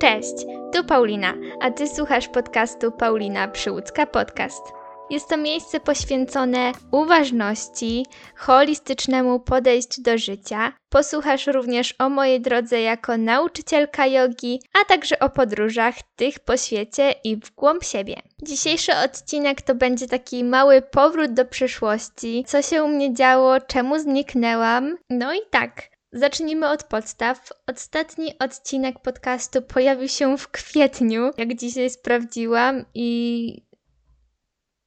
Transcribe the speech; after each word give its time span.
Cześć, 0.00 0.34
tu 0.72 0.84
Paulina, 0.84 1.34
a 1.60 1.70
ty 1.70 1.88
słuchasz 1.88 2.28
podcastu 2.28 2.92
Paulina 2.92 3.48
Przyłódzka 3.48 4.06
Podcast. 4.06 4.62
Jest 5.10 5.28
to 5.28 5.36
miejsce 5.36 5.80
poświęcone 5.80 6.72
uważności, 6.92 8.06
holistycznemu 8.36 9.40
podejściu 9.40 10.02
do 10.02 10.18
życia. 10.18 10.72
Posłuchasz 10.88 11.46
również 11.46 11.94
o 11.98 12.08
mojej 12.08 12.40
drodze 12.40 12.80
jako 12.80 13.16
nauczycielka 13.16 14.06
jogi, 14.06 14.60
a 14.82 14.84
także 14.84 15.18
o 15.18 15.30
podróżach 15.30 15.94
tych 16.16 16.38
po 16.38 16.56
świecie 16.56 17.14
i 17.24 17.36
w 17.36 17.54
głąb 17.54 17.84
siebie. 17.84 18.16
Dzisiejszy 18.42 18.92
odcinek 19.04 19.62
to 19.62 19.74
będzie 19.74 20.06
taki 20.06 20.44
mały 20.44 20.82
powrót 20.82 21.32
do 21.32 21.44
przeszłości, 21.44 22.44
co 22.46 22.62
się 22.62 22.84
u 22.84 22.88
mnie 22.88 23.14
działo, 23.14 23.60
czemu 23.60 23.98
zniknęłam. 23.98 24.96
No 25.10 25.34
i 25.34 25.40
tak, 25.50 25.89
Zacznijmy 26.12 26.68
od 26.68 26.84
podstaw. 26.84 27.52
Ostatni 27.66 28.38
odcinek 28.38 28.98
podcastu 28.98 29.62
pojawił 29.62 30.08
się 30.08 30.38
w 30.38 30.48
kwietniu, 30.48 31.30
jak 31.38 31.54
dzisiaj 31.54 31.90
sprawdziłam, 31.90 32.84
i 32.94 33.70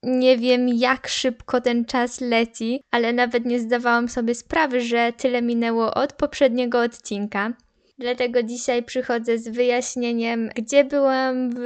nie 0.03 0.37
wiem, 0.37 0.67
jak 0.67 1.07
szybko 1.07 1.61
ten 1.61 1.85
czas 1.85 2.21
leci, 2.21 2.81
ale 2.91 3.13
nawet 3.13 3.45
nie 3.45 3.59
zdawałam 3.59 4.09
sobie 4.09 4.35
sprawy, 4.35 4.81
że 4.81 5.13
tyle 5.17 5.41
minęło 5.41 5.93
od 5.93 6.13
poprzedniego 6.13 6.81
odcinka. 6.81 7.53
Dlatego 7.97 8.43
dzisiaj 8.43 8.83
przychodzę 8.83 9.37
z 9.37 9.47
wyjaśnieniem, 9.47 10.49
gdzie 10.55 10.83
byłam 10.83 11.49
w 11.55 11.65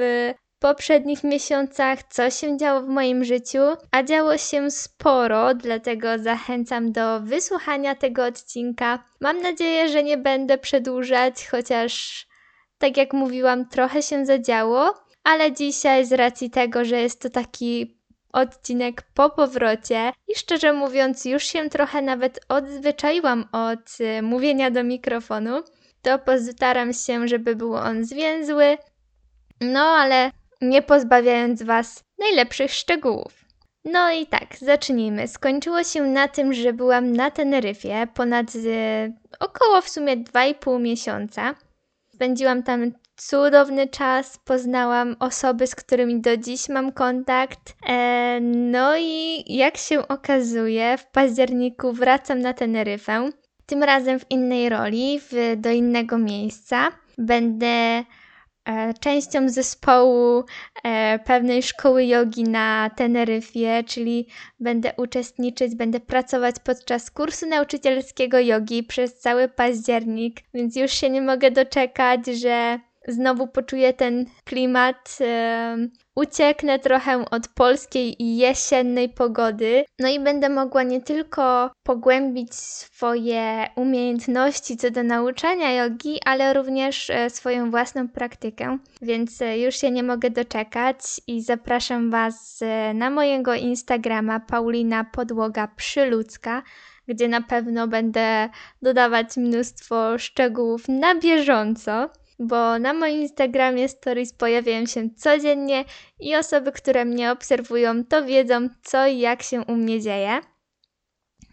poprzednich 0.59 1.23
miesiącach, 1.23 2.03
co 2.03 2.29
się 2.29 2.57
działo 2.57 2.81
w 2.81 2.87
moim 2.87 3.23
życiu, 3.23 3.59
a 3.91 4.03
działo 4.03 4.37
się 4.37 4.71
sporo, 4.71 5.53
dlatego 5.53 6.19
zachęcam 6.19 6.91
do 6.91 7.19
wysłuchania 7.21 7.95
tego 7.95 8.25
odcinka. 8.25 9.03
Mam 9.21 9.41
nadzieję, 9.41 9.89
że 9.89 10.03
nie 10.03 10.17
będę 10.17 10.57
przedłużać, 10.57 11.47
chociaż 11.47 12.25
tak 12.77 12.97
jak 12.97 13.13
mówiłam, 13.13 13.69
trochę 13.69 14.01
się 14.01 14.25
zadziało, 14.25 14.93
ale 15.23 15.51
dzisiaj 15.51 16.05
z 16.05 16.13
racji 16.13 16.49
tego, 16.49 16.85
że 16.85 17.01
jest 17.01 17.21
to 17.21 17.29
taki 17.29 17.97
odcinek 18.33 19.01
po 19.13 19.29
powrocie 19.29 20.11
i 20.27 20.35
szczerze 20.35 20.73
mówiąc, 20.73 21.25
już 21.25 21.43
się 21.43 21.69
trochę 21.69 22.01
nawet 22.01 22.39
odzwyczaiłam 22.49 23.45
od 23.51 23.99
y, 23.99 24.21
mówienia 24.21 24.71
do 24.71 24.83
mikrofonu, 24.83 25.63
to 26.01 26.19
postaram 26.19 26.93
się, 26.93 27.27
żeby 27.27 27.55
był 27.55 27.75
on 27.75 28.05
zwięzły. 28.05 28.77
No, 29.61 29.79
ale 29.79 30.31
nie 30.61 30.81
pozbawiając 30.81 31.63
Was 31.63 32.03
najlepszych 32.19 32.71
szczegółów. 32.71 33.47
No 33.85 34.11
i 34.11 34.25
tak, 34.25 34.57
zacznijmy. 34.57 35.27
Skończyło 35.27 35.83
się 35.83 36.03
na 36.03 36.27
tym, 36.27 36.53
że 36.53 36.73
byłam 36.73 37.11
na 37.11 37.31
Teneryfie 37.31 38.07
ponad 38.13 38.45
e, 38.55 39.11
około 39.39 39.81
w 39.81 39.89
sumie 39.89 40.17
2,5 40.17 40.81
miesiąca. 40.81 41.55
Spędziłam 42.13 42.63
tam 42.63 42.91
cudowny 43.15 43.87
czas, 43.87 44.39
poznałam 44.45 45.15
osoby, 45.19 45.67
z 45.67 45.75
którymi 45.75 46.21
do 46.21 46.37
dziś 46.37 46.69
mam 46.69 46.91
kontakt. 46.91 47.75
E, 47.87 48.39
no 48.41 48.97
i 48.97 49.43
jak 49.55 49.77
się 49.77 50.07
okazuje, 50.07 50.97
w 50.97 51.05
październiku 51.05 51.93
wracam 51.93 52.39
na 52.39 52.53
Teneryfę. 52.53 53.29
Tym 53.65 53.83
razem 53.83 54.19
w 54.19 54.31
innej 54.31 54.69
roli, 54.69 55.19
w, 55.19 55.55
do 55.57 55.71
innego 55.71 56.17
miejsca. 56.17 56.91
Będę 57.17 58.03
częścią 58.99 59.49
zespołu 59.49 60.43
e, 60.83 61.19
pewnej 61.19 61.63
szkoły 61.63 62.05
jogi 62.05 62.43
na 62.43 62.89
Teneryfie, 62.95 63.83
czyli 63.87 64.27
będę 64.59 64.93
uczestniczyć, 64.97 65.75
będę 65.75 65.99
pracować 65.99 66.55
podczas 66.63 67.11
kursu 67.11 67.45
nauczycielskiego 67.45 68.39
jogi 68.39 68.83
przez 68.83 69.19
cały 69.19 69.47
październik, 69.47 70.39
więc 70.53 70.75
już 70.75 70.91
się 70.91 71.09
nie 71.09 71.21
mogę 71.21 71.51
doczekać, 71.51 72.25
że 72.25 72.79
znowu 73.07 73.47
poczuję 73.47 73.93
ten 73.93 74.25
klimat 74.45 75.17
ucieknę 76.17 76.79
trochę 76.79 77.29
od 77.29 77.47
polskiej 77.47 78.23
i 78.23 78.37
jesiennej 78.37 79.09
pogody, 79.09 79.85
no 79.99 80.07
i 80.09 80.19
będę 80.19 80.49
mogła 80.49 80.83
nie 80.83 81.01
tylko 81.01 81.71
pogłębić 81.83 82.55
swoje 82.55 83.67
umiejętności 83.75 84.77
co 84.77 84.91
do 84.91 85.03
nauczania 85.03 85.71
jogi, 85.71 86.19
ale 86.25 86.53
również 86.53 87.09
e, 87.09 87.29
swoją 87.29 87.71
własną 87.71 88.07
praktykę, 88.07 88.77
więc 89.01 89.41
e, 89.41 89.59
już 89.59 89.75
się 89.75 89.91
nie 89.91 90.03
mogę 90.03 90.29
doczekać 90.29 90.97
i 91.27 91.41
zapraszam 91.41 92.11
Was 92.11 92.59
e, 92.61 92.93
na 92.93 93.09
mojego 93.09 93.53
Instagrama 93.53 94.39
Paulina 94.39 95.03
Podłoga 95.03 95.67
Przyludzka, 95.67 96.63
gdzie 97.07 97.27
na 97.27 97.41
pewno 97.41 97.87
będę 97.87 98.49
dodawać 98.81 99.37
mnóstwo 99.37 100.17
szczegółów 100.17 100.87
na 100.87 101.15
bieżąco 101.15 102.09
bo 102.39 102.79
na 102.79 102.93
moim 102.93 103.21
Instagramie 103.21 103.89
stories 103.89 104.33
pojawiają 104.33 104.85
się 104.85 105.09
codziennie 105.17 105.85
i 106.19 106.35
osoby, 106.35 106.71
które 106.71 107.05
mnie 107.05 107.31
obserwują, 107.31 108.03
to 108.05 108.25
wiedzą, 108.25 108.69
co 108.83 109.07
i 109.07 109.19
jak 109.19 109.43
się 109.43 109.61
u 109.61 109.75
mnie 109.75 110.01
dzieje. 110.01 110.39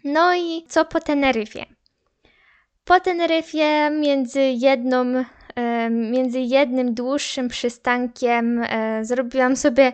No 0.03 0.35
i 0.35 0.63
co 0.67 0.85
po 0.85 0.99
Teneryfie? 0.99 1.65
Po 2.83 2.99
Teneryfie 2.99 3.89
między 3.91 4.41
jedną, 4.41 5.25
między 5.89 6.39
jednym 6.39 6.93
dłuższym 6.93 7.47
przystankiem 7.47 8.63
e, 8.63 9.05
zrobiłam 9.05 9.55
sobie 9.55 9.93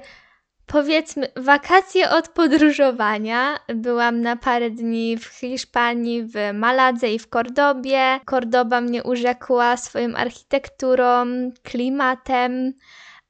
powiedzmy 0.72 1.28
wakacje 1.36 2.10
od 2.10 2.30
podróżowania. 2.30 3.60
Byłam 3.76 4.22
na 4.22 4.36
parę 4.36 4.70
dni 4.70 5.18
w 5.18 5.26
Hiszpanii, 5.26 6.24
w 6.24 6.36
Maladze 6.54 7.14
i 7.14 7.20
w 7.20 7.30
Kordobie. 7.30 8.20
Kordoba 8.26 8.82
mnie 8.82 9.04
urzekła 9.04 9.78
swoją 9.78 10.16
architekturą, 10.16 11.26
klimatem. 11.64 12.74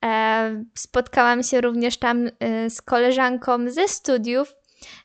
E, 0.06 0.64
spotkałam 0.76 1.44
się 1.44 1.62
również 1.62 1.98
tam 1.98 2.28
e, 2.28 2.70
z 2.70 2.82
koleżanką 2.82 3.70
ze 3.70 3.88
studiów, 3.88 4.54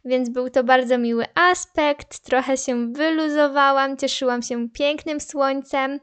więc 0.05 0.29
był 0.29 0.51
to 0.51 0.65
bardzo 0.65 0.99
miły 0.99 1.25
aspekt. 1.35 2.19
Trochę 2.19 2.57
się 2.57 2.93
wyluzowałam, 2.93 3.97
cieszyłam 3.97 4.43
się 4.43 4.69
pięknym 4.69 5.21
słońcem. 5.21 6.01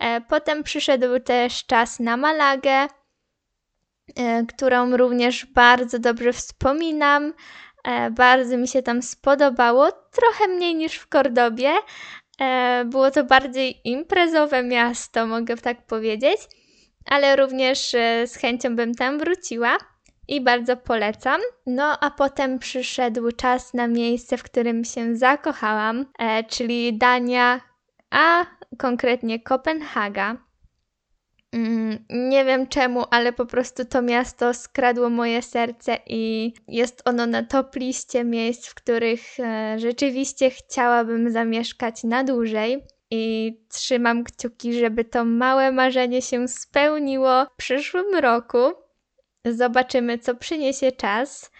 E, 0.00 0.20
potem 0.20 0.62
przyszedł 0.62 1.20
też 1.20 1.66
czas 1.66 2.00
na 2.00 2.16
Malagę. 2.16 2.86
E, 4.16 4.46
którą 4.46 4.96
również 4.96 5.46
bardzo 5.46 5.98
dobrze 5.98 6.32
wspominam. 6.32 7.34
E, 7.84 8.10
bardzo 8.10 8.56
mi 8.56 8.68
się 8.68 8.82
tam 8.82 9.02
spodobało, 9.02 9.92
trochę 9.92 10.48
mniej 10.48 10.74
niż 10.74 10.94
w 10.94 11.08
Kordobie. 11.08 11.72
E, 12.40 12.84
było 12.84 13.10
to 13.10 13.24
bardziej 13.24 13.80
imprezowe 13.84 14.62
miasto, 14.62 15.26
mogę 15.26 15.56
tak 15.56 15.86
powiedzieć, 15.86 16.38
ale 17.06 17.36
również 17.36 17.90
z 18.26 18.36
chęcią 18.36 18.76
bym 18.76 18.94
tam 18.94 19.18
wróciła 19.18 19.78
i 20.28 20.40
bardzo 20.40 20.76
polecam. 20.76 21.40
No 21.66 21.98
a 22.00 22.10
potem 22.10 22.58
przyszedł 22.58 23.32
czas 23.32 23.74
na 23.74 23.86
miejsce, 23.86 24.36
w 24.36 24.42
którym 24.42 24.84
się 24.84 25.16
zakochałam, 25.16 26.06
czyli 26.48 26.98
Dania, 26.98 27.60
a 28.10 28.46
konkretnie 28.78 29.40
Kopenhaga. 29.40 30.45
Mm, 31.52 32.04
nie 32.10 32.44
wiem 32.44 32.66
czemu, 32.66 33.04
ale 33.10 33.32
po 33.32 33.46
prostu 33.46 33.84
to 33.84 34.02
miasto 34.02 34.54
skradło 34.54 35.10
moje 35.10 35.42
serce 35.42 35.98
i 36.06 36.52
jest 36.68 37.02
ono 37.04 37.26
na 37.26 37.42
top 37.42 37.76
liście 37.76 38.24
miejsc, 38.24 38.68
w 38.68 38.74
których 38.74 39.20
e, 39.40 39.76
rzeczywiście 39.78 40.50
chciałabym 40.50 41.30
zamieszkać 41.30 42.04
na 42.04 42.24
dłużej. 42.24 42.84
I 43.10 43.52
trzymam 43.68 44.24
kciuki, 44.24 44.74
żeby 44.74 45.04
to 45.04 45.24
małe 45.24 45.72
marzenie 45.72 46.22
się 46.22 46.48
spełniło 46.48 47.44
w 47.44 47.56
przyszłym 47.56 48.14
roku. 48.14 48.72
Zobaczymy, 49.44 50.18
co 50.18 50.34
przyniesie 50.34 50.92
czas, 50.92 51.50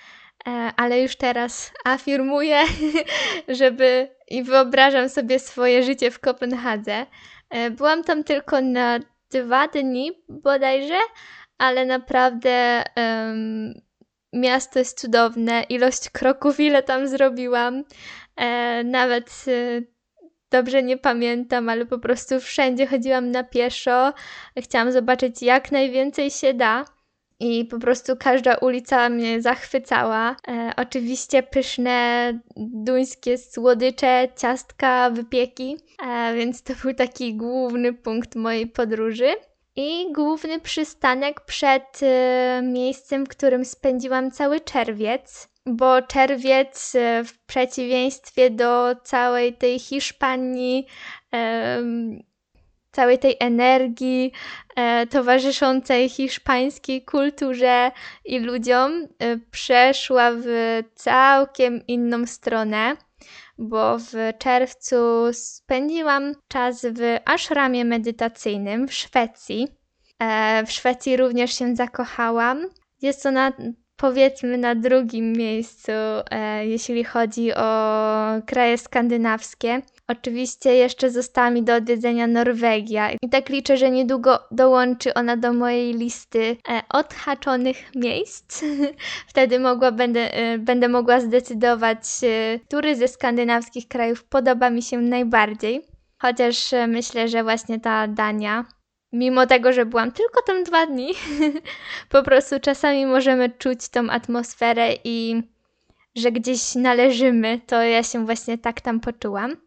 e, 0.47 0.51
ale 0.77 1.03
już 1.03 1.17
teraz 1.17 1.73
afirmuję, 1.85 2.63
żeby 3.49 4.09
i 4.29 4.43
wyobrażam 4.43 5.09
sobie 5.09 5.39
swoje 5.39 5.83
życie 5.83 6.11
w 6.11 6.21
Kopenhadze. 6.21 7.07
E, 7.51 7.71
byłam 7.71 8.05
tam 8.05 8.25
tylko 8.25 8.61
na 8.61 8.99
dwa 9.31 9.69
dni 9.69 10.13
bodajże, 10.29 10.99
ale 11.59 11.87
naprawdę 11.87 12.85
um, 12.97 13.75
miasto 14.33 14.79
jest 14.79 15.01
cudowne. 15.01 15.63
Ilość 15.63 16.11
kroków, 16.11 16.61
ile 16.61 16.83
tam 16.83 17.09
zrobiłam, 17.09 17.85
e, 18.37 18.85
nawet 18.85 19.45
e, 19.49 19.83
dobrze 20.51 20.83
nie 20.83 20.99
pamiętam, 20.99 21.69
ale 21.69 21.87
po 21.87 21.99
prostu 21.99 22.41
wszędzie 22.41 22.87
chodziłam 22.87 23.31
na 23.31 23.45
pieszo. 23.45 24.13
Chciałam 24.59 24.93
zobaczyć 24.93 25.43
jak 25.43 25.73
najwięcej 25.73 26.31
się 26.31 26.55
da. 26.55 26.85
I 27.41 27.65
po 27.65 27.79
prostu 27.79 28.17
każda 28.17 28.55
ulica 28.55 29.09
mnie 29.09 29.43
zachwycała. 29.43 30.37
E, 30.49 30.73
oczywiście 30.77 31.43
pyszne 31.43 32.33
duńskie 32.57 33.39
słodycze, 33.39 34.29
ciastka, 34.37 35.11
wypieki, 35.11 35.77
e, 36.07 36.35
więc 36.35 36.63
to 36.63 36.73
był 36.83 36.95
taki 36.95 37.35
główny 37.35 37.93
punkt 37.93 38.37
mojej 38.37 38.67
podróży. 38.67 39.35
I 39.77 40.13
główny 40.13 40.61
przystanek 40.61 41.41
przed 41.41 42.01
e, 42.03 42.61
miejscem, 42.65 43.27
w 43.27 43.29
którym 43.29 43.65
spędziłam 43.65 44.31
cały 44.31 44.61
czerwiec, 44.61 45.49
bo 45.67 46.03
czerwiec 46.03 46.95
e, 46.95 47.25
w 47.25 47.39
przeciwieństwie 47.39 48.51
do 48.51 48.97
całej 49.05 49.55
tej 49.55 49.79
Hiszpanii 49.79 50.87
całej 52.97 53.19
tej 53.19 53.37
energii 53.41 54.33
e, 54.77 55.07
towarzyszącej 55.07 56.09
hiszpańskiej 56.09 57.05
kulturze 57.05 57.91
i 58.25 58.39
ludziom 58.39 58.93
e, 59.19 59.37
przeszła 59.51 60.31
w 60.33 60.47
całkiem 60.95 61.87
inną 61.87 62.27
stronę, 62.27 62.97
bo 63.59 63.99
w 63.99 64.13
czerwcu 64.39 64.97
spędziłam 65.33 66.33
czas 66.49 66.87
w 66.87 67.17
ashramie 67.25 67.85
medytacyjnym 67.85 68.89
w 68.89 68.93
Szwecji. 68.93 69.69
E, 70.19 70.65
w 70.67 70.73
Szwecji 70.73 71.17
również 71.17 71.59
się 71.59 71.77
zakochałam. 71.77 72.67
Jest 73.03 73.27
ona 73.27 73.53
powiedzmy 73.97 74.59
na 74.59 74.75
drugim 74.75 75.33
miejscu, 75.33 75.93
e, 76.31 76.67
jeśli 76.67 77.05
chodzi 77.05 77.55
o 77.55 77.71
kraje 78.47 78.79
skandynawskie. 78.79 79.83
Oczywiście 80.09 80.75
jeszcze 80.75 81.11
została 81.11 81.51
mi 81.51 81.63
do 81.63 81.75
odwiedzenia 81.75 82.27
Norwegia 82.27 83.11
i 83.23 83.29
tak 83.29 83.49
liczę, 83.49 83.77
że 83.77 83.91
niedługo 83.91 84.39
dołączy 84.51 85.15
ona 85.15 85.37
do 85.37 85.53
mojej 85.53 85.95
listy 85.95 86.57
e, 86.69 86.83
odhaczonych 86.89 87.95
miejsc. 87.95 88.65
Wtedy 89.31 89.61
mogła, 89.61 89.93
będę, 89.93 90.35
e, 90.35 90.59
będę 90.59 90.89
mogła 90.89 91.21
zdecydować, 91.21 92.01
e, 92.23 92.59
który 92.69 92.97
ze 92.97 93.09
skandynawskich 93.09 93.89
krajów 93.89 94.25
podoba 94.25 94.71
mi 94.71 94.83
się 94.83 94.99
najbardziej. 94.99 95.83
Chociaż 96.19 96.71
myślę, 96.89 97.29
że 97.29 97.43
właśnie 97.43 97.81
ta 97.81 98.09
Dania 98.09 98.65
mimo 99.13 99.47
tego, 99.47 99.73
że 99.73 99.87
byłam 99.87 100.13
tylko 100.13 100.43
tam 100.43 100.65
dwa 100.65 100.87
dni, 100.87 101.09
po 102.09 102.23
prostu 102.23 102.61
czasami 102.61 103.07
możemy 103.07 103.51
czuć 103.51 103.89
tą 103.89 104.11
atmosferę 104.11 104.89
i 105.05 105.43
że 106.17 106.33
gdzieś 106.33 106.75
należymy, 106.75 107.61
to 107.67 107.83
ja 107.83 108.03
się 108.03 108.25
właśnie 108.25 108.59
tak 108.59 108.81
tam 108.81 109.01
poczułam. 109.01 109.66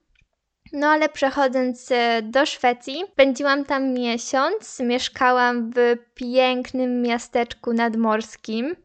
No 0.73 0.87
ale 0.87 1.09
przechodząc 1.09 1.91
e, 1.91 2.21
do 2.21 2.45
Szwecji, 2.45 3.03
spędziłam 3.13 3.65
tam 3.65 3.93
miesiąc, 3.93 4.79
mieszkałam 4.79 5.71
w 5.71 5.97
pięknym 6.15 7.01
miasteczku 7.01 7.73
nadmorskim 7.73 8.75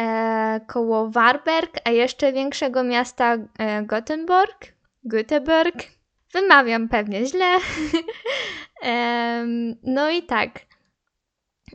e, 0.00 0.60
koło 0.66 1.10
Warberg, 1.10 1.76
a 1.84 1.90
jeszcze 1.90 2.32
większego 2.32 2.82
miasta 2.82 3.36
e, 3.58 3.82
Gothenburg, 3.82 4.72
Göteborg. 5.04 5.82
Wymawiam 6.32 6.88
pewnie 6.88 7.26
źle. 7.26 7.56
no 9.82 10.10
i 10.10 10.22
tak. 10.22 10.50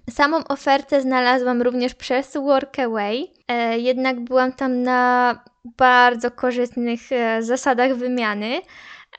Samą 0.10 0.44
ofertę 0.48 1.02
znalazłam 1.02 1.62
również 1.62 1.96
przez 1.96 2.34
Workaway, 2.34 3.28
e, 3.48 3.80
jednak 3.80 4.20
byłam 4.20 4.54
tam 4.54 4.84
na 4.84 5.40
bardzo 5.78 6.32
korzystnych 6.32 7.12
e, 7.12 7.44
zasadach 7.44 7.96
wymiany. 7.96 8.62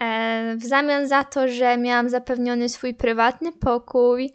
E, 0.02 0.56
w 0.56 0.64
zamian 0.64 1.08
za 1.08 1.24
to, 1.24 1.48
że 1.48 1.76
miałam 1.76 2.08
zapewniony 2.08 2.68
swój 2.68 2.94
prywatny 2.94 3.52
pokój, 3.52 4.32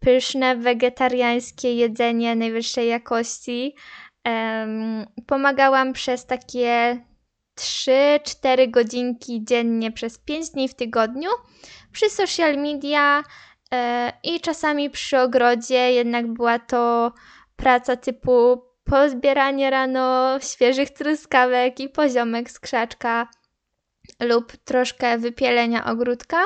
pyszne 0.00 0.56
wegetariańskie 0.56 1.74
jedzenie 1.74 2.36
najwyższej 2.36 2.88
jakości, 2.88 3.74
pomagałam 5.26 5.92
przez 5.92 6.26
takie 6.26 7.04
3-4 7.56 8.70
godzinki 8.70 9.44
dziennie 9.44 9.92
przez 9.92 10.18
5 10.18 10.50
dni 10.50 10.68
w 10.68 10.74
tygodniu 10.74 11.30
przy 11.92 12.10
social 12.10 12.56
media 12.56 13.22
e, 13.72 14.12
i 14.24 14.40
czasami 14.40 14.90
przy 14.90 15.20
ogrodzie, 15.20 15.92
jednak 15.92 16.32
była 16.32 16.58
to 16.58 17.12
praca 17.56 17.96
typu 17.96 18.62
pozbieranie 18.84 19.70
rano 19.70 20.38
świeżych 20.40 20.90
truskawek 20.90 21.80
i 21.80 21.88
poziomek 21.88 22.50
z 22.50 22.60
krzaczka 22.60 23.28
lub 24.20 24.56
troszkę 24.56 25.18
wypielenia 25.18 25.84
ogródka. 25.84 26.38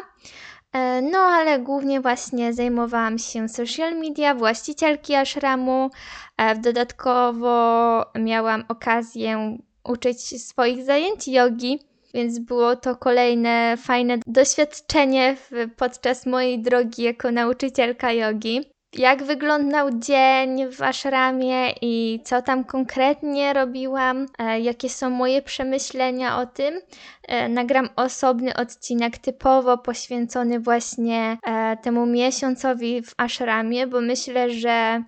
E, 0.72 1.02
no, 1.02 1.18
ale 1.18 1.58
głównie 1.58 2.00
właśnie 2.00 2.52
zajmowałam 2.52 3.18
się 3.18 3.48
social 3.48 3.94
media, 3.94 4.34
właścicielki 4.34 5.14
ashramu. 5.14 5.90
E, 6.36 6.56
dodatkowo 6.56 8.04
miałam 8.14 8.64
okazję 8.68 9.58
uczyć 9.84 10.42
swoich 10.42 10.84
zajęć 10.84 11.28
jogi, 11.28 11.80
więc 12.14 12.38
było 12.38 12.76
to 12.76 12.96
kolejne 12.96 13.76
fajne 13.76 14.18
doświadczenie 14.26 15.36
podczas 15.76 16.26
mojej 16.26 16.62
drogi 16.62 17.02
jako 17.02 17.30
nauczycielka 17.30 18.12
jogi. 18.12 18.72
Jak 18.98 19.22
wyglądał 19.22 19.90
dzień 19.98 20.72
w 20.72 20.82
ashramie 20.82 21.70
i 21.80 22.20
co 22.24 22.42
tam 22.42 22.64
konkretnie 22.64 23.52
robiłam, 23.52 24.26
e, 24.38 24.60
jakie 24.60 24.88
są 24.88 25.10
moje 25.10 25.42
przemyślenia 25.42 26.38
o 26.38 26.46
tym. 26.46 26.80
E, 27.28 27.48
nagram 27.48 27.88
osobny 27.96 28.54
odcinek 28.54 29.18
typowo 29.18 29.78
poświęcony 29.78 30.60
właśnie 30.60 31.38
e, 31.46 31.76
temu 31.76 32.06
miesiącowi 32.06 33.02
w 33.02 33.14
ashramie, 33.16 33.86
bo 33.86 34.00
myślę, 34.00 34.50
że 34.50 35.02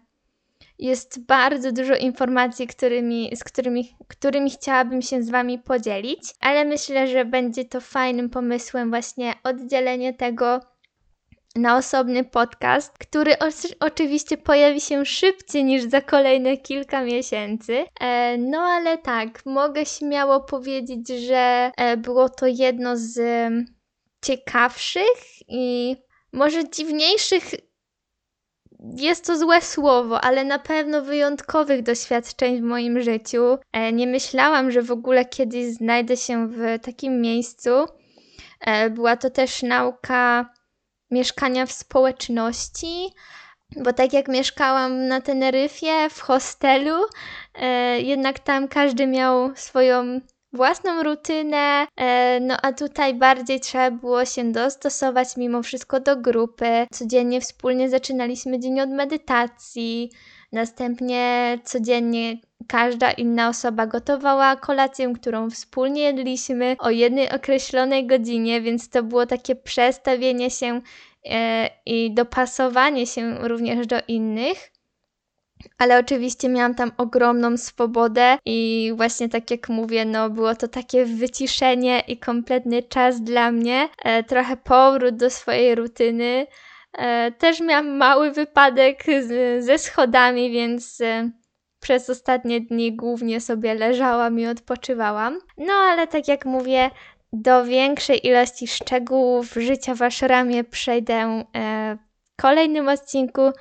jest 0.78 1.26
bardzo 1.26 1.72
dużo 1.72 1.96
informacji, 1.96 2.66
którymi, 2.66 3.31
z 3.36 3.44
którymi, 3.44 3.96
którymi 4.08 4.50
chciałabym 4.50 5.02
się 5.02 5.22
z 5.22 5.31
Wami 5.31 5.58
podzielić, 5.58 6.34
ale 6.40 6.64
myślę, 6.64 7.06
że 7.06 7.25
będzie 7.25 7.64
to 7.64 7.81
fajnym 7.81 8.31
pomysłem 8.31 8.90
właśnie 8.90 9.34
oddzielenie 9.42 10.14
tego 10.14 10.60
na 11.55 11.77
osobny 11.77 12.25
podcast, 12.25 12.99
który 12.99 13.33
oczywiście 13.81 14.37
pojawi 14.37 14.81
się 14.81 15.06
szybciej 15.06 15.65
niż 15.65 15.85
za 15.85 16.01
kolejne 16.01 16.56
kilka 16.56 17.05
miesięcy. 17.05 17.85
E, 18.01 18.39
no 18.39 18.59
ale 18.59 18.99
tak, 18.99 19.47
mogę 19.47 19.87
śmiało 19.87 20.41
powiedzieć, 20.41 21.09
że 21.09 21.73
e, 21.77 21.97
było 21.97 22.29
to 22.29 22.47
jedno 22.47 22.97
z 22.97 23.21
ciekawszych 24.25 25.49
i 25.49 25.97
może 26.33 26.71
dziwniejszych 26.71 27.45
jest 28.97 29.27
to 29.27 29.39
złe 29.39 29.61
słowo, 29.61 30.21
ale 30.21 30.45
na 30.45 30.59
pewno 30.59 31.03
wyjątkowych 31.03 31.83
doświadczeń 31.83 32.61
w 32.61 32.65
moim 32.65 33.01
życiu. 33.01 33.59
E, 33.73 33.93
nie 33.93 34.06
myślałam, 34.06 34.71
że 34.71 34.83
w 34.83 34.93
ogóle 34.93 35.25
kiedyś 35.25 35.67
znajdę 35.67 36.17
się 36.17 36.49
w 36.49 36.59
takim 36.83 37.21
miejscu. 37.21 37.71
Była 38.91 39.17
to 39.17 39.31
też 39.31 39.62
nauka 39.62 40.51
mieszkania 41.14 41.66
w 41.66 41.72
społeczności, 41.72 43.11
bo 43.76 43.93
tak 43.93 44.12
jak 44.12 44.28
mieszkałam 44.28 45.08
na 45.08 45.20
Teneryfie 45.20 46.11
w 46.11 46.20
hostelu, 46.20 46.94
e, 47.55 48.00
jednak 48.00 48.38
tam 48.38 48.69
każdy 48.69 49.06
miał 49.06 49.56
swoją 49.56 50.20
własną 50.52 51.02
rutynę, 51.02 51.87
e, 51.96 52.40
no 52.40 52.56
a 52.62 52.72
tutaj 52.72 53.14
bardziej 53.14 53.61
trzeba 53.61 53.90
było 53.90 54.25
się 54.25 54.52
dostosować 54.52 55.37
mimo 55.37 55.62
wszystko 55.62 56.00
do 56.00 56.16
grupy. 56.16 56.87
Codziennie 56.93 57.40
wspólnie 57.40 57.90
zaczynaliśmy 57.90 58.60
dzień 58.60 58.81
od 58.81 58.90
medytacji, 58.90 60.10
następnie 60.52 61.58
codziennie 61.65 62.36
każda 62.69 63.13
inna 63.13 63.49
osoba 63.49 63.87
gotowała 63.87 64.56
kolację, 64.56 65.13
którą 65.15 65.51
wspólnie 65.51 66.03
jedliśmy 66.03 66.77
o 66.79 66.91
jednej 66.91 67.31
określonej 67.31 68.06
godzinie, 68.06 68.61
więc 68.61 68.89
to 68.89 69.03
było 69.03 69.27
takie 69.27 69.56
przestawienie 69.56 70.51
się 70.51 70.81
e, 71.25 71.71
i 71.87 72.15
dopasowanie 72.15 73.06
się 73.06 73.49
również 73.49 73.87
do 73.87 73.97
innych 74.09 74.75
ale 75.79 75.99
oczywiście 75.99 76.49
miałam 76.49 76.75
tam 76.75 76.93
ogromną 76.97 77.56
swobodę 77.56 78.39
i 78.44 78.93
właśnie 78.97 79.29
tak 79.29 79.51
jak 79.51 79.69
mówię, 79.69 80.05
no 80.05 80.31
było 80.31 80.55
to 80.55 80.69
takie 80.69 81.05
wyciszenie 81.05 82.03
i 82.09 82.17
kompletny 82.19 82.83
czas 82.83 83.23
dla 83.23 83.51
mnie, 83.51 83.89
e, 84.03 84.23
trochę 84.23 84.56
powrót 84.56 85.17
do 85.17 85.31
swojej 85.31 85.75
rutyny. 85.75 86.47
E, 86.93 87.33
też 87.33 87.61
miałam 87.61 87.97
mały 87.97 88.31
wypadek 88.31 89.05
ze 89.59 89.79
schodami, 89.79 90.51
więc 90.51 91.03
przez 91.84 92.10
ostatnie 92.10 92.60
dni 92.60 92.96
głównie 92.96 93.41
sobie 93.41 93.74
leżałam 93.74 94.41
i 94.41 94.46
odpoczywałam. 94.46 95.38
No 95.58 95.72
ale 95.72 96.06
tak 96.06 96.29
jak 96.29 96.44
mówię, 96.44 96.91
do 97.32 97.64
większej 97.64 98.26
ilości 98.26 98.69
szczegółów 98.69 99.55
życia 99.56 99.94
w 99.94 100.00
przejdę 100.70 101.44
e, 101.56 101.96
w 102.22 102.43
kolejnym 102.43 102.88
odcinku 102.88 103.53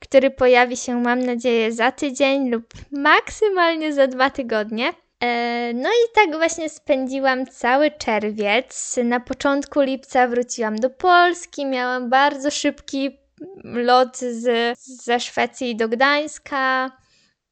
który 0.00 0.30
pojawi 0.30 0.76
się, 0.76 1.02
mam 1.02 1.20
nadzieję, 1.24 1.72
za 1.72 1.92
tydzień 1.92 2.50
lub 2.50 2.64
maksymalnie 2.90 3.92
za 3.92 4.06
dwa 4.06 4.30
tygodnie. 4.30 4.92
E, 5.20 5.72
no 5.74 5.88
i 5.88 6.14
tak 6.14 6.36
właśnie 6.36 6.68
spędziłam 6.68 7.46
cały 7.46 7.90
czerwiec. 7.90 8.98
Na 9.04 9.20
początku 9.20 9.80
lipca 9.80 10.28
wróciłam 10.28 10.76
do 10.76 10.90
Polski, 10.90 11.66
miałam 11.66 12.10
bardzo 12.10 12.50
szybki 12.50 13.18
lot 13.64 14.18
z, 14.18 14.78
ze 14.78 15.20
Szwecji 15.20 15.76
do 15.76 15.88
Gdańska. 15.88 16.90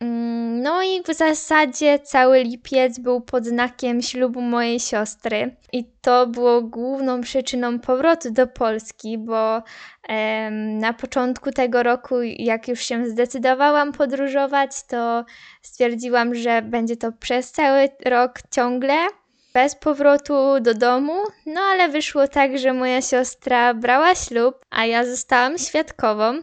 Mm, 0.00 0.62
no 0.62 0.82
i 0.82 1.02
w 1.02 1.16
zasadzie 1.16 1.98
cały 1.98 2.42
lipiec 2.42 2.98
był 2.98 3.20
pod 3.20 3.46
znakiem 3.46 4.02
ślubu 4.02 4.40
mojej 4.40 4.80
siostry. 4.80 5.56
I 5.72 5.84
to 6.00 6.26
było 6.26 6.62
główną 6.62 7.20
przyczyną 7.20 7.78
powrotu 7.78 8.30
do 8.30 8.46
Polski, 8.46 9.18
bo 9.18 9.62
em, 10.08 10.78
na 10.78 10.92
początku 10.92 11.50
tego 11.52 11.82
roku, 11.82 12.22
jak 12.22 12.68
już 12.68 12.80
się 12.80 13.06
zdecydowałam 13.06 13.92
podróżować, 13.92 14.70
to 14.86 15.24
stwierdziłam, 15.62 16.34
że 16.34 16.62
będzie 16.62 16.96
to 16.96 17.12
przez 17.12 17.52
cały 17.52 17.88
rok 18.06 18.38
ciągle. 18.50 18.94
bez 19.54 19.74
powrotu 19.74 20.60
do 20.60 20.74
domu, 20.74 21.12
no 21.46 21.60
ale 21.60 21.88
wyszło 21.88 22.28
tak, 22.28 22.58
że 22.58 22.72
moja 22.72 23.02
siostra 23.02 23.74
brała 23.74 24.14
ślub, 24.14 24.54
a 24.70 24.86
ja 24.86 25.04
zostałam 25.04 25.58
świadkową. 25.58 26.42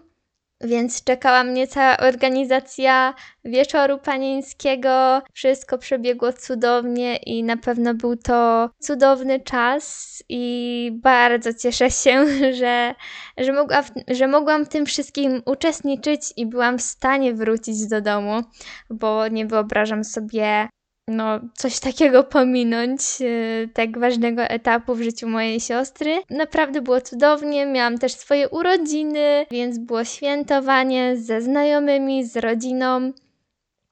Więc 0.61 1.03
czekała 1.03 1.43
mnie 1.43 1.67
cała 1.67 1.97
organizacja 1.97 3.13
wieczoru 3.45 3.97
panieńskiego. 3.97 5.21
Wszystko 5.33 5.77
przebiegło 5.77 6.33
cudownie 6.33 7.17
i 7.17 7.43
na 7.43 7.57
pewno 7.57 7.93
był 7.93 8.15
to 8.15 8.69
cudowny 8.79 9.39
czas 9.39 10.07
i 10.29 10.91
bardzo 10.93 11.53
cieszę 11.53 11.91
się, 11.91 12.25
że, 12.59 12.95
że, 13.37 13.53
mogła, 13.53 13.83
że 14.07 14.27
mogłam 14.27 14.65
w 14.65 14.69
tym 14.69 14.85
wszystkim 14.85 15.41
uczestniczyć 15.45 16.33
i 16.37 16.45
byłam 16.45 16.77
w 16.77 16.81
stanie 16.81 17.33
wrócić 17.33 17.87
do 17.87 18.01
domu, 18.01 18.41
bo 18.89 19.27
nie 19.27 19.45
wyobrażam 19.45 20.03
sobie 20.03 20.69
no, 21.07 21.39
coś 21.53 21.79
takiego 21.79 22.23
pominąć, 22.23 23.19
yy, 23.19 23.69
tak 23.73 23.99
ważnego 23.99 24.41
etapu 24.41 24.95
w 24.95 25.01
życiu 25.01 25.27
mojej 25.27 25.59
siostry. 25.59 26.21
Naprawdę 26.29 26.81
było 26.81 27.01
cudownie, 27.01 27.65
miałam 27.65 27.97
też 27.97 28.13
swoje 28.13 28.49
urodziny, 28.49 29.45
więc 29.51 29.77
było 29.77 30.03
świętowanie 30.03 31.17
ze 31.17 31.41
znajomymi, 31.41 32.25
z 32.25 32.37
rodziną. 32.37 33.11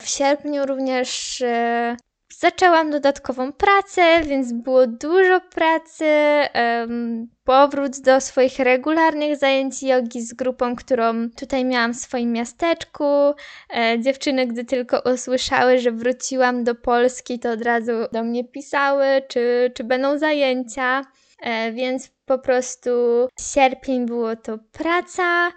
W 0.01 0.09
sierpniu 0.09 0.65
również 0.65 1.39
yy, 1.39 1.97
Zaczęłam 2.39 2.91
dodatkową 2.91 3.53
pracę, 3.53 4.21
więc 4.21 4.53
było 4.53 4.87
dużo 4.87 5.41
pracy. 5.41 6.05
Um, 6.55 7.27
powrót 7.45 7.99
do 7.99 8.21
swoich 8.21 8.59
regularnych 8.59 9.37
zajęć 9.37 9.83
jogi 9.83 10.21
z 10.21 10.33
grupą, 10.33 10.75
którą 10.75 11.29
tutaj 11.29 11.65
miałam 11.65 11.93
w 11.93 11.97
swoim 11.97 12.31
miasteczku. 12.31 13.03
E, 13.75 13.99
dziewczyny, 13.99 14.47
gdy 14.47 14.65
tylko 14.65 15.01
usłyszały, 15.13 15.79
że 15.79 15.91
wróciłam 15.91 16.63
do 16.63 16.75
Polski, 16.75 17.39
to 17.39 17.51
od 17.51 17.61
razu 17.61 17.91
do 18.11 18.23
mnie 18.23 18.43
pisały, 18.43 19.05
czy, 19.27 19.71
czy 19.75 19.83
będą 19.83 20.17
zajęcia. 20.17 21.01
E, 21.41 21.71
więc 21.71 22.11
po 22.25 22.39
prostu 22.39 22.89
sierpień 23.39 24.05
było 24.05 24.35
to 24.35 24.57
praca. 24.71 25.51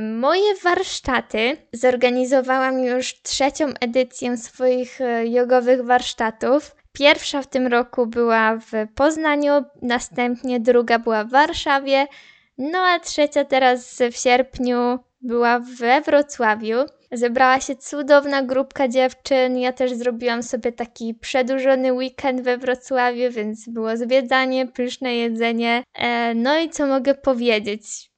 Moje 0.00 0.54
warsztaty 0.62 1.56
zorganizowałam 1.72 2.84
już 2.84 3.22
trzecią 3.22 3.66
edycję 3.80 4.36
swoich 4.36 5.00
e, 5.00 5.26
jogowych 5.26 5.84
warsztatów. 5.84 6.76
Pierwsza 6.92 7.42
w 7.42 7.46
tym 7.46 7.66
roku 7.66 8.06
była 8.06 8.56
w 8.56 8.72
Poznaniu, 8.94 9.52
następnie 9.82 10.60
druga 10.60 10.98
była 10.98 11.24
w 11.24 11.30
Warszawie, 11.30 12.06
no 12.58 12.78
a 12.78 12.98
trzecia 12.98 13.44
teraz 13.44 13.98
w 14.12 14.16
sierpniu 14.16 14.98
była 15.20 15.58
we 15.58 16.00
Wrocławiu. 16.00 16.76
Zebrała 17.12 17.60
się 17.60 17.76
cudowna 17.76 18.42
grupka 18.42 18.88
dziewczyn. 18.88 19.58
Ja 19.58 19.72
też 19.72 19.92
zrobiłam 19.94 20.42
sobie 20.42 20.72
taki 20.72 21.14
przedłużony 21.14 21.92
weekend 21.92 22.40
we 22.40 22.58
Wrocławiu, 22.58 23.30
więc 23.30 23.68
było 23.68 23.96
zwiedzanie, 23.96 24.66
pyszne 24.66 25.14
jedzenie. 25.16 25.82
E, 25.94 26.34
no 26.34 26.58
i 26.58 26.70
co 26.70 26.86
mogę 26.86 27.14
powiedzieć? 27.14 28.09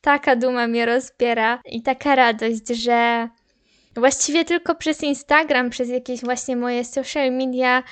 Taka 0.00 0.36
duma 0.36 0.66
mnie 0.66 0.86
rozbiera 0.86 1.60
i 1.64 1.82
taka 1.82 2.14
radość, 2.14 2.68
że 2.68 3.28
właściwie 3.96 4.44
tylko 4.44 4.74
przez 4.74 5.02
Instagram, 5.02 5.70
przez 5.70 5.88
jakieś 5.88 6.20
właśnie 6.20 6.56
moje 6.56 6.84
social 6.84 7.32
media 7.32 7.82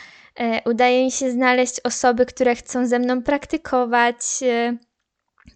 e, 0.41 0.71
udaje 0.71 1.05
mi 1.05 1.11
się 1.11 1.31
znaleźć 1.31 1.81
osoby, 1.85 2.27
które 2.27 2.55
chcą 2.55 2.87
ze 2.87 2.99
mną 2.99 3.23
praktykować, 3.23 4.17
e, 4.43 4.77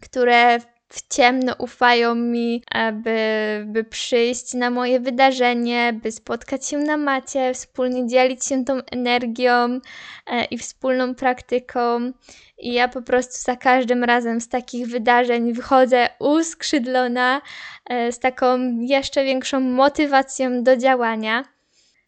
które 0.01 0.59
w 0.93 1.09
ciemno 1.09 1.55
ufają 1.59 2.15
mi, 2.15 2.63
by, 2.93 3.65
by 3.67 3.85
przyjść 3.85 4.55
na 4.55 4.71
moje 4.71 5.01
wydarzenie, 5.01 5.93
by 6.03 6.13
spotkać 6.13 6.69
się 6.69 6.79
na 6.79 6.97
macie, 6.97 7.55
wspólnie 7.55 8.07
dzielić 8.07 8.47
się 8.47 8.65
tą 8.65 8.75
energią 8.91 9.81
e, 10.27 10.45
i 10.45 10.59
wspólną 10.59 11.15
praktyką. 11.15 12.13
I 12.59 12.73
ja 12.73 12.89
po 12.89 13.03
prostu 13.03 13.35
za 13.43 13.57
każdym 13.57 14.05
razem 14.05 14.41
z 14.41 14.49
takich 14.49 14.87
wydarzeń 14.87 15.53
wychodzę 15.53 16.09
uskrzydlona, 16.19 17.41
e, 17.87 18.13
z 18.13 18.19
taką 18.19 18.79
jeszcze 18.81 19.25
większą 19.25 19.61
motywacją 19.61 20.63
do 20.63 20.77
działania. 20.77 21.45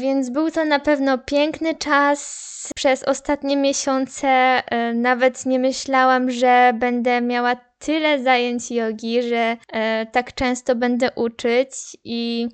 Więc 0.00 0.31
był 0.31 0.50
to 0.50 0.64
na 0.64 0.79
pewno 0.79 1.19
piękny 1.19 1.75
czas. 1.75 2.45
Przez 2.76 3.03
ostatnie 3.03 3.57
miesiące 3.57 4.29
e, 4.29 4.95
nawet 4.95 5.47
nie 5.47 5.59
myślałam, 5.59 6.31
że 6.31 6.73
będę 6.75 7.21
miała 7.21 7.57
tyle 7.85 8.23
zajęć 8.23 8.71
jogi, 8.71 9.23
że 9.23 9.57
e, 9.73 10.07
tak 10.07 10.35
często 10.35 10.76
będę 10.76 11.11
uczyć 11.17 11.71
i 12.05 12.49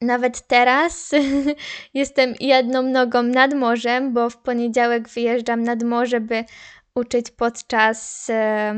nawet 0.00 0.46
teraz 0.46 1.10
jestem 1.94 2.34
jedną 2.40 2.82
nogą 2.82 3.22
nad 3.22 3.54
morzem, 3.54 4.12
bo 4.12 4.30
w 4.30 4.36
poniedziałek 4.36 5.08
wyjeżdżam 5.08 5.62
nad 5.62 5.82
morze, 5.82 6.20
by 6.20 6.44
uczyć 6.94 7.30
podczas 7.30 8.30
e, 8.30 8.74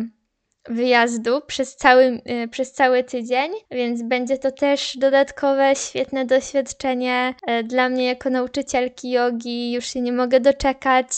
wyjazdu 0.69 1.41
przez 1.47 1.77
cały, 1.77 2.21
e, 2.25 2.49
przez 2.49 2.73
cały 2.73 3.05
tydzień, 3.05 3.51
więc 3.71 4.03
będzie 4.03 4.39
to 4.39 4.53
też 4.53 4.97
dodatkowe, 4.97 5.73
świetne 5.77 6.25
doświadczenie 6.25 7.35
e, 7.47 7.63
dla 7.63 7.89
mnie 7.89 8.07
jako 8.07 8.31
nauczycielki 8.31 9.11
jogi. 9.11 9.73
Już 9.73 9.87
się 9.87 10.01
nie 10.01 10.13
mogę 10.13 10.41
doczekać 10.41 11.09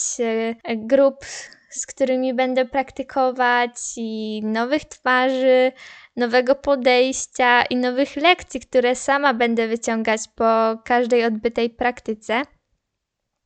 grup, 0.75 1.25
z 1.71 1.85
którymi 1.85 2.33
będę 2.33 2.65
praktykować 2.65 3.71
i 3.97 4.41
nowych 4.43 4.85
twarzy, 4.85 5.71
nowego 6.15 6.55
podejścia 6.55 7.63
i 7.63 7.75
nowych 7.75 8.15
lekcji, 8.15 8.59
które 8.59 8.95
sama 8.95 9.33
będę 9.33 9.67
wyciągać 9.67 10.21
po 10.35 10.77
każdej 10.85 11.25
odbytej 11.25 11.69
praktyce. 11.69 12.41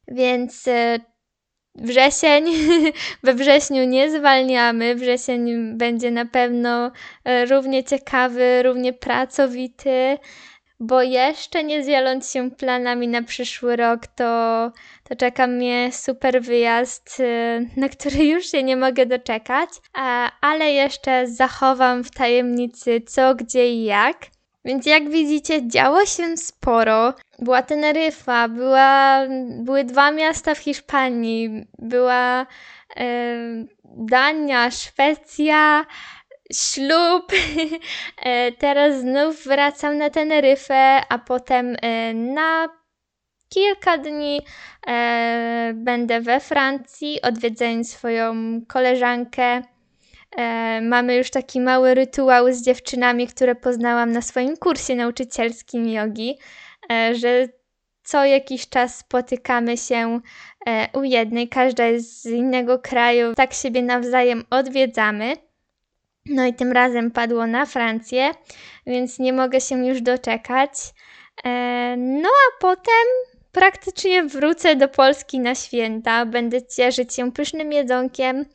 Więc 0.08 0.70
wrzesień, 1.76 2.46
we 3.24 3.34
wrześniu 3.34 3.86
nie 3.86 4.12
zwalniamy. 4.12 4.96
Wrzesień 4.96 5.74
będzie 5.78 6.12
na 6.12 6.26
pewno 6.26 6.92
e, 7.24 7.46
równie 7.46 7.84
ciekawy, 7.84 8.64
równie 8.64 8.94
pracowity, 8.94 10.18
bo 10.80 11.02
jeszcze 11.02 11.64
nie 11.64 11.84
dzieląc 11.84 12.32
się 12.32 12.52
planami 12.52 13.08
na 13.08 13.24
przyszły 13.24 13.76
rok, 13.76 14.08
to, 14.08 14.72
to 15.04 15.16
czeka 15.16 15.48
mnie 15.48 15.90
super 15.92 16.42
wyjazd, 16.42 17.18
e, 17.20 17.62
na 17.78 17.90
który 17.90 18.26
już 18.34 18.46
się 18.46 18.64
nie 18.64 18.78
mogę 18.78 19.06
doczekać, 19.06 19.70
ale 20.42 20.72
jeszcze 20.72 21.28
zachowam 21.28 22.04
w 22.04 22.12
tajemnicy 22.12 23.02
co, 23.02 23.36
gdzie 23.36 23.70
i 23.70 23.84
jak. 23.84 24.18
Więc 24.66 24.86
jak 24.86 25.10
widzicie, 25.10 25.68
działo 25.68 26.06
się 26.06 26.38
sporo. 26.38 27.14
Była 27.40 27.62
Teneryfa, 27.62 28.48
była, 28.48 29.22
były 29.60 29.84
dwa 29.84 30.12
miasta 30.12 30.56
w 30.56 30.58
Hiszpanii, 30.58 31.66
była 31.80 32.46
e, 32.98 33.06
Dania, 33.84 34.72
Szwecja, 34.72 35.86
ślub. 36.54 37.32
e, 38.22 38.52
teraz 38.52 39.00
znów 39.00 39.44
wracam 39.44 39.98
na 39.98 40.10
Teneryfę, 40.10 41.02
a 41.10 41.20
potem 41.20 41.76
e, 41.82 42.14
na 42.14 42.70
kilka 43.50 43.98
dni 43.98 44.42
e, 44.88 45.72
będę 45.76 46.22
we 46.22 46.40
Francji, 46.40 47.22
odwiedzając 47.22 47.92
swoją 47.92 48.34
koleżankę 48.68 49.62
mamy 50.82 51.16
już 51.16 51.30
taki 51.30 51.62
mały 51.62 51.94
rytuał 51.94 52.54
z 52.54 52.62
dziewczynami, 52.62 53.28
które 53.28 53.56
poznałam 53.56 54.12
na 54.12 54.22
swoim 54.22 54.58
kursie 54.58 54.96
nauczycielskim 54.96 55.90
jogi, 55.90 56.38
że 57.14 57.48
co 58.04 58.26
jakiś 58.26 58.70
czas 58.70 58.98
spotykamy 58.98 59.78
się 59.78 60.20
u 60.94 61.04
jednej, 61.04 61.50
każda 61.50 61.86
jest 61.86 62.22
z 62.22 62.26
innego 62.26 62.80
kraju, 62.80 63.36
tak 63.36 63.54
siebie 63.54 63.82
nawzajem 63.82 64.44
odwiedzamy. 64.50 65.36
No 66.30 66.46
i 66.46 66.54
tym 66.54 66.72
razem 66.72 67.12
padło 67.12 67.48
na 67.48 67.66
Francję, 67.66 68.32
więc 68.88 69.20
nie 69.20 69.34
mogę 69.34 69.62
się 69.62 69.88
już 69.88 70.02
doczekać. 70.02 70.72
E, 71.44 71.96
no 71.98 72.30
a 72.30 72.62
potem 72.62 73.06
praktycznie 73.52 74.24
wrócę 74.24 74.76
do 74.76 74.88
Polski 74.88 75.40
na 75.40 75.56
święta. 75.56 76.26
Będę 76.26 76.68
cieszyć 76.68 77.14
się 77.14 77.32
pysznym 77.32 77.72
jedzonkiem, 77.72 78.38
e, 78.38 78.46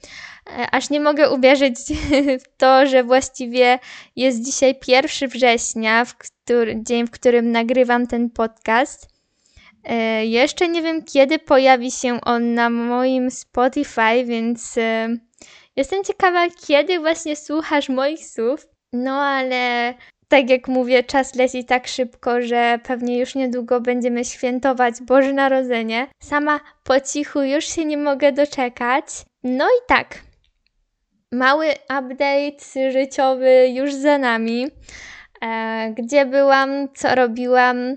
aż 0.70 0.90
nie 0.90 1.00
mogę 1.00 1.30
uwierzyć 1.30 1.76
w 2.44 2.56
to, 2.56 2.86
że 2.86 3.04
właściwie 3.04 3.78
jest 4.16 4.44
dzisiaj 4.44 4.74
1 4.88 5.28
września, 5.28 6.04
w 6.04 6.16
który, 6.16 6.82
dzień, 6.82 7.06
w 7.06 7.10
którym 7.10 7.52
nagrywam 7.52 8.06
ten 8.06 8.30
podcast. 8.30 9.08
E, 9.84 10.26
jeszcze 10.26 10.68
nie 10.68 10.82
wiem, 10.82 11.04
kiedy 11.04 11.38
pojawi 11.38 11.90
się 11.90 12.20
on 12.20 12.54
na 12.54 12.70
moim 12.70 13.30
Spotify, 13.30 14.24
więc 14.24 14.78
jestem 15.76 16.04
ciekawa, 16.04 16.46
kiedy 16.66 16.98
właśnie 16.98 17.36
słuchasz 17.36 17.88
moich 17.88 18.26
słów. 18.26 18.66
No 18.92 19.12
ale 19.12 19.94
tak 20.28 20.50
jak 20.50 20.68
mówię, 20.68 21.02
czas 21.02 21.34
leci 21.34 21.64
tak 21.64 21.86
szybko, 21.86 22.42
że 22.42 22.78
pewnie 22.82 23.18
już 23.18 23.34
niedługo 23.34 23.80
będziemy 23.80 24.24
świętować 24.24 24.94
Boże 25.02 25.32
Narodzenie. 25.32 26.06
Sama 26.22 26.60
po 26.84 27.00
cichu 27.00 27.42
już 27.42 27.64
się 27.64 27.84
nie 27.84 27.96
mogę 27.96 28.32
doczekać. 28.32 29.04
No 29.42 29.64
i 29.64 29.86
tak. 29.88 30.18
Mały 31.32 31.66
update 31.82 32.90
życiowy 32.90 33.68
już 33.68 33.94
za 33.94 34.18
nami. 34.18 34.66
E, 35.42 35.94
gdzie 35.98 36.26
byłam, 36.26 36.88
co 36.94 37.14
robiłam 37.14 37.96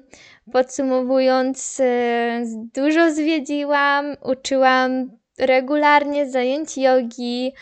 Podsumowując, 0.52 1.80
e, 1.80 2.44
dużo 2.76 3.12
zwiedziłam, 3.12 4.16
uczyłam 4.22 5.10
regularnie 5.40 6.30
zajęć 6.30 6.78
jogi, 6.78 7.54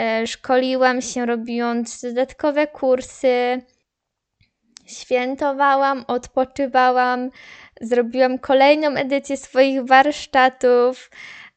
e, 0.00 0.26
szkoliłam 0.26 1.02
się 1.02 1.26
robiąc 1.26 2.02
dodatkowe 2.02 2.66
kursy, 2.66 3.62
świętowałam, 4.86 6.04
odpoczywałam, 6.08 7.30
zrobiłam 7.80 8.38
kolejną 8.38 8.88
edycję 8.88 9.36
swoich 9.36 9.86
warsztatów. 9.86 11.10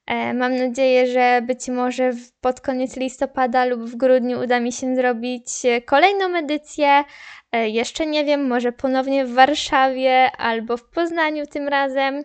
E, 0.05 0.33
mam 0.33 0.55
nadzieję, 0.55 1.07
że 1.07 1.41
być 1.41 1.67
może 1.67 2.11
pod 2.41 2.61
koniec 2.61 2.97
listopada 2.97 3.65
lub 3.65 3.81
w 3.81 3.95
grudniu 3.95 4.39
uda 4.39 4.59
mi 4.59 4.71
się 4.71 4.95
zrobić 4.95 5.45
kolejną 5.85 6.37
edycję. 6.37 7.03
E, 7.51 7.69
jeszcze 7.69 8.05
nie 8.05 8.25
wiem, 8.25 8.47
może 8.47 8.71
ponownie 8.71 9.25
w 9.25 9.33
Warszawie 9.33 10.31
albo 10.37 10.77
w 10.77 10.89
Poznaniu 10.89 11.47
tym 11.47 11.67
razem. 11.67 12.23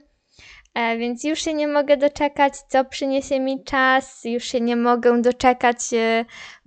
E, 0.76 0.96
więc 0.98 1.24
już 1.24 1.38
się 1.40 1.54
nie 1.54 1.68
mogę 1.68 1.96
doczekać, 1.96 2.58
co 2.68 2.84
przyniesie 2.84 3.40
mi 3.40 3.64
czas. 3.64 4.24
Już 4.24 4.44
się 4.44 4.60
nie 4.60 4.76
mogę 4.76 5.22
doczekać 5.22 5.78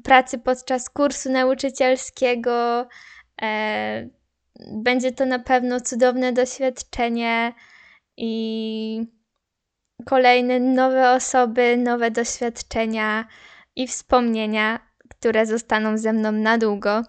pracy 0.03 0.37
podczas 0.37 0.89
kursu 0.89 1.31
nauczycielskiego. 1.31 2.87
Będzie 4.71 5.11
to 5.11 5.25
na 5.25 5.39
pewno 5.39 5.81
cudowne 5.81 6.33
doświadczenie 6.33 7.53
i 8.17 9.01
kolejne 10.05 10.59
nowe 10.59 11.11
osoby, 11.11 11.77
nowe 11.77 12.11
doświadczenia 12.11 13.25
i 13.75 13.87
wspomnienia, 13.87 14.79
które 15.09 15.45
zostaną 15.45 15.97
ze 15.97 16.13
mną 16.13 16.31
na 16.31 16.57
długo. 16.57 17.03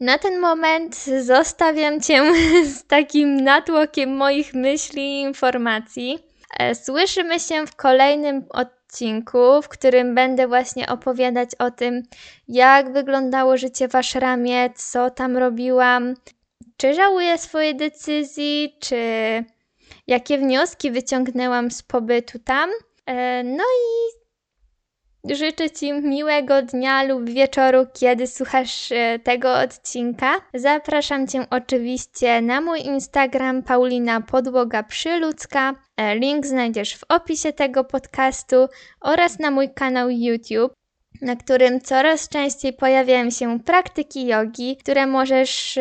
Na 0.00 0.18
ten 0.18 0.40
moment 0.40 0.96
zostawiam 1.20 2.00
Cię 2.00 2.22
z 2.76 2.86
takim 2.86 3.36
natłokiem 3.36 4.16
moich 4.16 4.54
myśli 4.54 5.02
i 5.02 5.20
informacji. 5.20 6.27
E, 6.58 6.74
słyszymy 6.74 7.40
się 7.40 7.66
w 7.66 7.76
kolejnym 7.76 8.44
odcinku, 8.50 9.62
w 9.62 9.68
którym 9.68 10.14
będę 10.14 10.48
właśnie 10.48 10.88
opowiadać 10.88 11.50
o 11.58 11.70
tym, 11.70 12.02
jak 12.48 12.92
wyglądało 12.92 13.56
życie 13.56 13.88
w 13.88 13.94
ashramie, 13.94 14.70
co 14.70 15.10
tam 15.10 15.36
robiłam, 15.36 16.14
czy 16.76 16.94
żałuję 16.94 17.38
swojej 17.38 17.76
decyzji, 17.76 18.76
czy 18.80 18.96
jakie 20.06 20.38
wnioski 20.38 20.90
wyciągnęłam 20.90 21.70
z 21.70 21.82
pobytu 21.82 22.38
tam. 22.38 22.70
E, 23.06 23.44
no 23.44 23.64
i 23.64 24.17
Życzę 25.30 25.70
Ci 25.70 25.92
miłego 25.92 26.62
dnia 26.62 27.02
lub 27.02 27.30
wieczoru, 27.30 27.86
kiedy 27.92 28.26
słuchasz 28.26 28.92
e, 28.92 29.18
tego 29.18 29.54
odcinka. 29.54 30.34
Zapraszam 30.54 31.26
Cię 31.26 31.46
oczywiście 31.50 32.42
na 32.42 32.60
mój 32.60 32.80
Instagram 32.80 33.62
Paulina 33.62 34.20
Podłoga 34.20 34.82
Przyludzka. 34.82 35.74
E, 35.96 36.16
link 36.16 36.46
znajdziesz 36.46 36.96
w 36.96 37.04
opisie 37.08 37.52
tego 37.52 37.84
podcastu 37.84 38.56
oraz 39.00 39.38
na 39.38 39.50
mój 39.50 39.74
kanał 39.74 40.10
YouTube 40.10 40.72
na 41.22 41.36
którym 41.36 41.80
coraz 41.80 42.28
częściej 42.28 42.72
pojawiają 42.72 43.30
się 43.30 43.60
praktyki 43.60 44.26
jogi, 44.26 44.76
które 44.76 45.06
możesz 45.06 45.78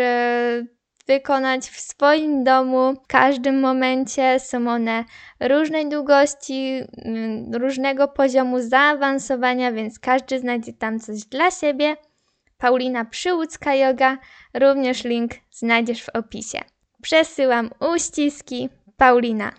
wykonać 1.07 1.69
w 1.69 1.79
swoim 1.79 2.43
domu 2.43 2.93
w 2.93 3.07
każdym 3.07 3.59
momencie. 3.59 4.39
Są 4.39 4.67
one 4.67 5.03
różnej 5.39 5.89
długości, 5.89 6.81
mm, 6.97 7.55
różnego 7.55 8.07
poziomu 8.07 8.59
zaawansowania, 8.61 9.71
więc 9.71 9.99
każdy 9.99 10.39
znajdzie 10.39 10.73
tam 10.73 10.99
coś 10.99 11.25
dla 11.25 11.51
siebie. 11.51 11.95
Paulina 12.57 13.05
Przyłódzka 13.05 13.75
Yoga, 13.75 14.17
również 14.53 15.03
link 15.03 15.31
znajdziesz 15.51 16.03
w 16.03 16.09
opisie. 16.09 16.59
Przesyłam 17.01 17.69
uściski. 17.93 18.69
Paulina. 18.97 19.51